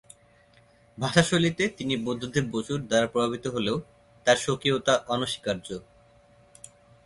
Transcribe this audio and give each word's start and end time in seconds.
ভাষাশৈলীতে 0.97 1.63
তিনি 1.77 1.93
বুদ্ধদেব 1.97 2.45
বসু-র 2.51 2.81
দ্বারা 2.87 3.07
প্রভাবিত 3.07 3.45
হলেও 3.47 3.77
তাঁর 4.27 4.37
স্বকীয়তা 4.37 4.93
অনস্বীকার্য। 5.07 5.67